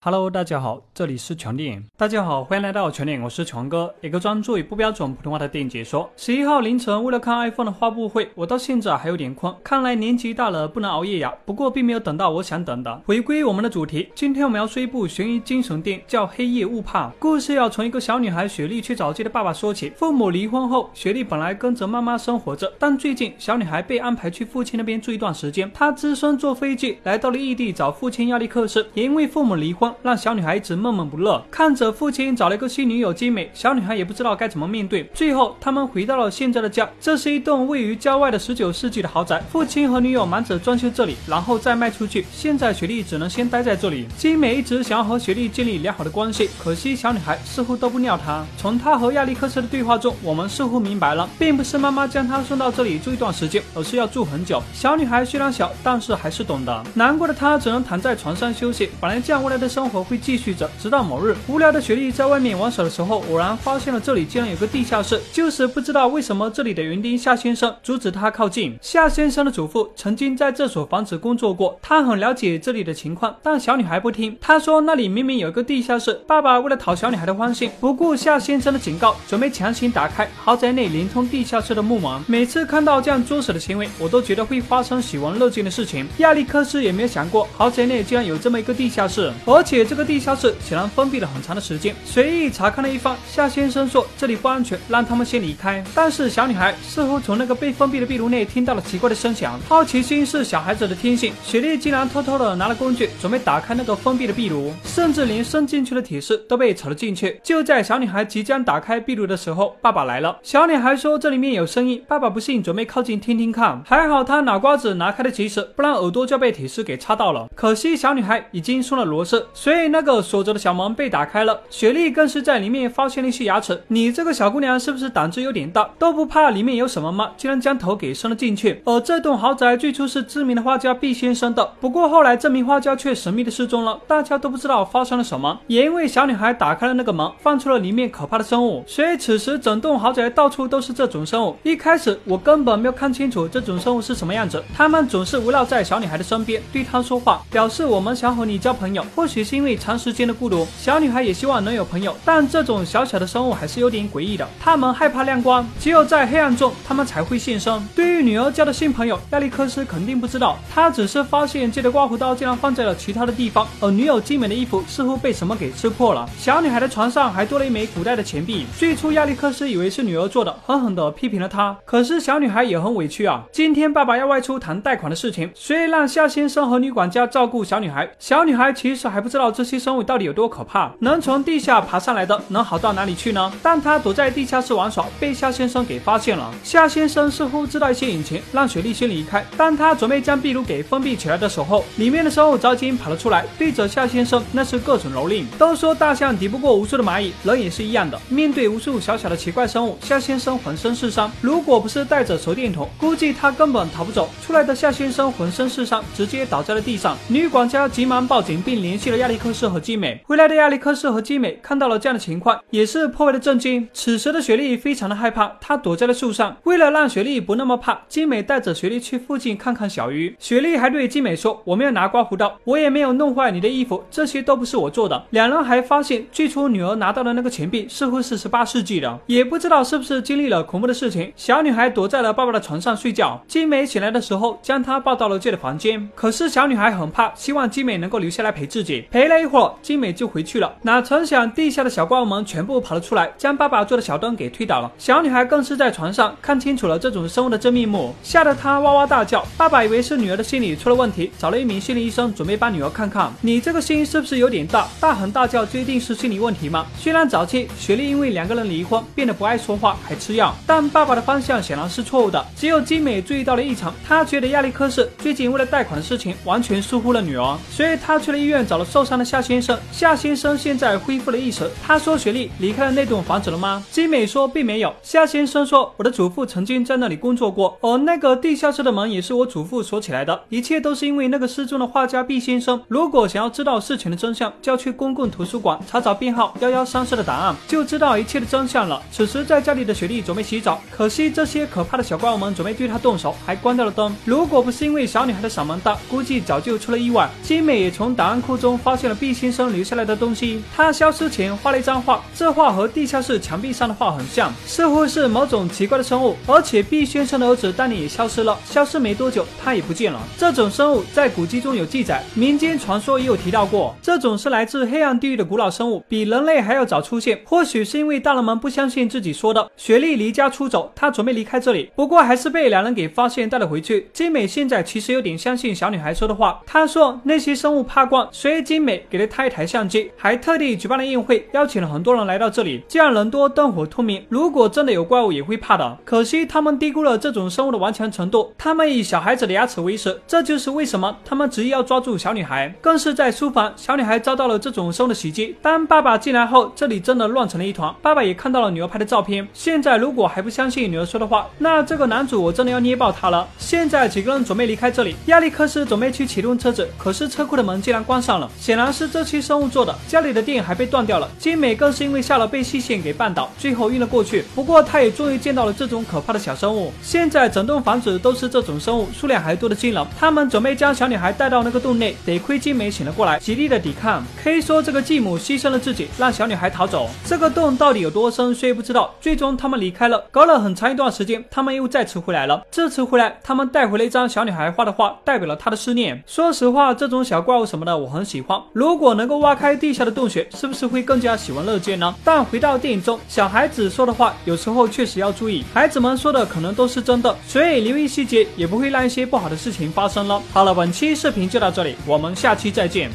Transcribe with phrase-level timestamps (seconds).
[0.00, 1.84] Hello，大家好，这里是全电影。
[1.96, 6.08] 大家好，欢迎来到全电影，我是全哥，一个专注于不标准普通话的电影解说。
[6.16, 11.34] 十一号凌晨，为了看 iPhone 的发布会，我到现在还有点困，看来年纪大了不能熬夜呀。
[11.44, 13.02] 不过并没有等到我想等的。
[13.06, 17.08] 回归我们的主题，今天我们要说一部悬疑惊悚电影，叫《黑夜勿怕》。
[17.18, 19.90] 故事要从一个小女孩雪莉去找自己的爸爸说起。
[19.96, 25.68] 父母离婚后，雪莉本来跟着妈妈生活着，但最近小女孩被安排去父亲那边住一段时间。
[25.74, 30.68] 她只身坐飞机来到了异地找父亲亚历克斯，也因为父母离婚，让小女孩一。
[30.68, 35.02] 直闷闷不乐，看着父亲找了一个新女友金美，小女孩也不知道该怎么面对。
[35.14, 39.42] 最后，他们回到了现在的家，这是一栋位于郊外的十九世纪的豪宅。
[39.50, 42.26] 父亲和女友忙着装修这里，然后再卖出去。
[42.30, 44.06] 现在雪莉只能先待在这里。
[44.18, 48.44] 金美一直想要和雪莉建立良好的关系，可惜小女孩似乎都不鸟她。
[48.58, 54.62] 从她和亚历克斯的对话中，我们似乎明白了，并不是妈妈将她送到这里住一段时间，而是要住很久。
[54.74, 56.84] 小女孩虽然小，但是还是懂的。
[56.92, 58.90] 难过的她只能躺在床上休息。
[59.00, 60.68] 本来这样未来的生活会继续着。
[60.82, 65.20] 直到某日，无聊的雪莉在外面玩耍的时候，偶然发现了这里竟然有个地下室。
[65.32, 68.76] 就是不知道为什么这里的园丁夏先生阻止他靠近。
[68.82, 74.36] 夏先生的祖父曾经在这所房子工作过，他很了解这里的情况，但小女孩不听。
[74.40, 76.20] 他说那里明明有一个地下室。
[76.26, 82.20] 爸爸为了讨小女孩的欢心，不顾夏先生的警告，准备强行打开豪宅内连通地下室的木门。
[82.26, 86.04] 每次看到这样作死的行为，我都觉得会发生喜闻乐见的事情。
[86.18, 90.54] 亚历克斯也没有想过豪宅内竟然有这么一个地下室，而且这个地下室。
[90.64, 91.94] 显然封闭了很长的时间。
[92.06, 95.84] 随意查看了一番，夏先生说这里不安全，让他们先离开。
[95.94, 99.60] 但是小女孩似乎从那个被封闭的壁炉内听到了奇怪的声响。
[99.68, 107.38] 好奇心是小孩子的天性，雪莉竟然偷偷的拿了工具，准备打开那个封闭的壁炉，甚至连伸进去的铁丝都被扯了进去。
[107.42, 110.38] 就在小女孩即将打开壁炉的时候，爸爸来了。
[110.42, 113.82] 小女孩说这里面有声音，爸爸不信，准备靠近听听看。
[113.84, 117.48] 还好他脑瓜子拿开的及时，不然耳朵就被铁丝给插到了。
[117.54, 120.48] 可惜小女孩已经松了螺丝，所以那个锁着。
[120.48, 123.82] 的小门被打开了，雪莉更是在里面发现了一些牙齿。
[123.88, 127.32] 你这个小姑娘是不是胆子有点大，都不怕里面有什么吗？
[127.36, 128.80] 竟然将头给伸了进去。
[128.86, 135.60] 而这栋豪宅最初是知名的画家毕先生的，不过后来这名画家却神秘的失踪了，大家都不知道发生了什么。
[135.66, 141.54] 也因为小女孩打开了那个门，放出了里面可怕的生物，所以此时整栋豪宅到处都是这种生物。
[141.62, 149.04] 一开始我根本没有看清楚这种生物是什么样子，他们总是围绕在小女孩的身边，对她说话，表示我们想和你交朋友。
[149.14, 150.34] 或许是因为长时间的。
[150.38, 154.46] 孤独，小女孩也希望能有朋友，但这种小小的生物还是有点诡异的。
[154.60, 157.82] 他们害怕亮光，只有在黑暗中，他们才会现身。
[157.92, 166.28] 对于女儿交的新朋友，亚历克斯肯定不知道，他只是发现这的刮胡刀竟然放在了其他的地方，而女友精美的衣服似乎被什么给吃破了。
[166.38, 168.64] 小女孩的床上还多了一枚古代的钱币。
[168.78, 171.76] 最初亚历克斯以为是女儿做的，狠狠地批评了她。
[171.84, 173.42] 可是小女孩也很委屈啊。
[173.50, 178.08] 今天爸爸要外出谈贷款的事情，所以让夏先生和女管家照顾小女孩。
[178.20, 180.28] 小女孩其实还不知知道这些生物到底。
[180.28, 180.90] 有多可怕？
[180.98, 183.50] 能从地下爬上来的，能好到哪里去呢？
[183.62, 186.52] 但他躲在地下室玩耍，被夏先生给发现了。
[186.62, 189.42] 夏先生似乎知道一些隐情，让雪莉先离开。
[189.56, 195.46] 当他准备将壁炉给封闭起来的时候，里面的生物早已经跑了出来，对着夏先生那是各种蹂躏。
[195.56, 198.20] 都说大象抵不过无数的蚂蚁，人也是一样的。
[198.28, 201.30] 面对无数小小的奇怪生物，夏先生浑身是伤。
[201.40, 204.28] 如果不是带着手电筒，估计他根本逃不走。
[204.44, 207.16] 出来的夏先生浑身是伤，直接倒在了地上。
[207.28, 210.18] 女管家急忙报警，并联系了亚亚历克斯和基美。
[210.24, 213.86] 回来的亚历克斯和基美看到了这样的情况，也是颇为的震惊。
[213.92, 216.56] 此时的雪莉非常的害怕，她躲在了树上。
[216.64, 220.34] 为了让雪莉不那么怕，基美带着雪莉去附近看看小鱼。
[220.38, 231.30] 雪莉还对基美说：“我没有拿刮胡刀，我也没有弄坏你的衣服，这些都不是我做的。”两人还发现，最初女儿拿到的那个钱币似乎是十八世纪的，也不知道是不是经历了恐怖的事情。
[231.36, 233.38] 小女孩躲在了爸爸的床上睡觉。
[233.46, 236.08] 基美醒来的时候，将她抱到了自己的房间。
[236.14, 239.04] 可是小女孩很怕，希望基美能够留下来陪自己。
[239.18, 240.12] 没了一会儿，基美。
[240.12, 244.90] 就回去了，哪成想地下的小怪物们全部跑了出来，将爸爸做的小灯给推倒了。
[244.96, 249.44] 小女孩更是在床上看清楚了这种生物的真面目，吓得她哇哇大叫。
[249.56, 253.32] 爸爸以为是女儿的心理出了问题，找了一名心理医生，准备帮女儿看看。
[253.40, 254.88] 你这个心是不是有点大？
[254.98, 256.86] 大喊大叫就一定是心理问题吗？
[256.96, 262.44] 虽然早期雪莉因为两个人离婚变得不爱说话，还吃药，但爸爸的方向显然是错误的。
[262.56, 269.78] 只有金美注意到了异常，她觉得亚历克斯最近为了贷款的事情完全疏忽了女儿，所以她去了医院找了受伤的夏先生。
[269.92, 271.70] 夏先生现在恢复了意识。
[271.86, 280.40] 他说：“雪莉离开了那栋房子了吗？”金美说：“并没有。”夏先生说：“我的祖父曾经在那里工作过，而那个地下室的门也是我祖父锁起来的。
[280.48, 282.82] 一切都是因为那个失踪的画家毕先生。
[282.88, 294.12] 如果想要知道事情的真相，就要去公共图书馆查找编号幺幺三四的答案，就知道一切的真相了。”此时，在家里的雪莉准备洗澡，可惜这些可怕的小怪物们准备对她动手，还关掉了灯。
[294.24, 297.30] 如果不是因为小女孩的嗓门大，估计早就出了意外。
[297.44, 298.98] 金美也从档案库中发。
[298.98, 300.60] 现了毕先生留下来的东西。
[300.74, 306.34] 他消失前画了一张画，这画和地下室墙壁上的画很像，似乎是某种奇怪的生物。
[306.48, 310.20] 而且毕先生的儿子丹尼也消失了，消失没多久他也不见了。
[310.36, 313.94] 这种生物在古籍中有记载，民间传说也有提到过。
[314.02, 317.40] 这种是来自黑暗地狱的古老生物，比人类还要早出现。
[317.44, 324.08] 或许是因为大人们不相信自己说的，雪莉离家出走，她准备离开这里，不过还是被两人给发现带了回去。
[324.12, 332.82] 金美现在其实有点相信小女孩说的话，她说那些生物怕光，所以金美给了他一台相机，还特地举办了宴会，邀请了很多人来到这里。
[332.88, 335.98] 这样人多灯火通明，如果真的有怪物也会怕的。
[336.04, 342.72] 可惜他们低估了这种生物的顽强程度，他们以小孩子的牙齿为食，这就是为什么他们执意要抓住小女孩。
[342.80, 345.56] 更是在书房，小女孩遭到了这种生物的袭击。
[345.62, 347.94] 当爸爸进来后，这里真的乱成了一团。
[348.02, 349.46] 爸爸也看到了女儿拍的照片。
[349.52, 353.46] 现在如果还不相信女儿说的话，那这个男主我真的要捏爆他了。
[353.58, 359.96] 现在几个人准备离开这里，亚历克斯准备去启动车子，可是车库的门竟然关上了，显然是这期生物做的。
[360.06, 361.26] 家里的电还被断掉了。
[361.38, 364.44] 金美更是因为下了被细线给绊倒，最后晕了过去。
[364.54, 366.92] 不过她也终于见到了这种可怕的小生物。
[367.00, 370.06] 现在整栋房子都是这种生物，数量还多的惊人。
[370.18, 374.22] 他们准备将小女孩带到那个洞内，得亏金美醒了过来，极力的抵抗。
[374.44, 377.08] 可以说这个继母牺牲了自己，让小女孩逃走。
[377.24, 379.14] 这个洞到底有多深，谁也不知道。
[379.18, 382.62] 最终他们离开了，隔了很长一段时间，他们又再次回来了。
[382.70, 386.22] 这次回来，他们带回了一张小女孩画的画，代表了她的思念。
[386.26, 388.57] 说实话，这种小怪物什么的我很喜欢。
[388.72, 392.14] 如果能够挖开地下的洞穴，是不是会更加喜闻乐见呢？
[392.24, 400.42] 但回到电影中，小孩子说的话有时候确实要注意，孩子们说的可能都是真的，所以留意细节也不会让一些不好的事情发生了。
[400.52, 403.10] 好了，本期视频就到这里，我们下期再见。